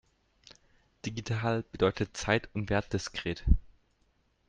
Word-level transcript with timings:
Digital 1.05 1.61
bedeutet 1.61 2.17
zeit- 2.17 2.49
und 2.55 2.71
wertdiskret. 2.71 3.43